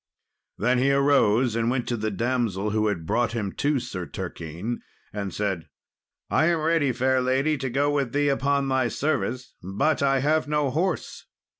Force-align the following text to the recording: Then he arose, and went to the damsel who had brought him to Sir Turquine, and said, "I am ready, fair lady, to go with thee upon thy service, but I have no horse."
Then 0.57 0.79
he 0.79 0.91
arose, 0.91 1.55
and 1.55 1.69
went 1.69 1.87
to 1.89 1.95
the 1.95 2.09
damsel 2.09 2.71
who 2.71 2.87
had 2.87 3.05
brought 3.05 3.33
him 3.33 3.51
to 3.57 3.79
Sir 3.79 4.07
Turquine, 4.07 4.81
and 5.13 5.31
said, 5.31 5.67
"I 6.27 6.47
am 6.47 6.57
ready, 6.61 6.91
fair 6.91 7.21
lady, 7.21 7.55
to 7.59 7.69
go 7.69 7.91
with 7.91 8.11
thee 8.11 8.29
upon 8.29 8.67
thy 8.67 8.87
service, 8.87 9.53
but 9.61 10.01
I 10.01 10.21
have 10.21 10.47
no 10.47 10.71
horse." 10.71 11.27